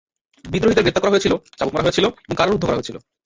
বিদ্রোহীদের 0.45 0.83
গ্রেপ্তার 0.83 1.03
করা 1.03 1.13
হয়েছিল, 1.13 1.33
চাবুক 1.57 1.73
মারা 1.73 1.85
হয়েছিল 1.85 2.05
এবং 2.23 2.35
কারারুদ্ধ 2.35 2.63
করা 2.65 2.77
হয়েছিল। 2.77 2.97